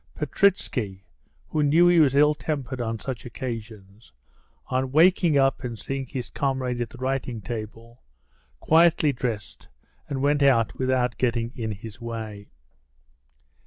[0.15, 1.03] Petritsky,
[1.49, 4.11] who knew he was ill tempered on such occasions,
[4.65, 8.01] on waking up and seeing his comrade at the writing table,
[8.59, 9.67] quietly dressed
[10.09, 12.47] and went out without getting in his way.